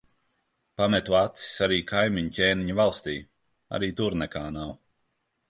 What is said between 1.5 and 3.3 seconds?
arī kaimiņu ķēniņa valstī.